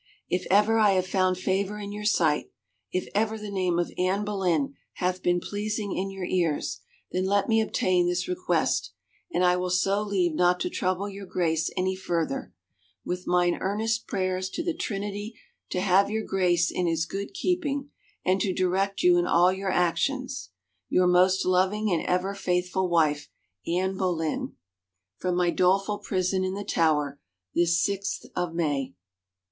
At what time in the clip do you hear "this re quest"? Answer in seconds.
8.07-8.93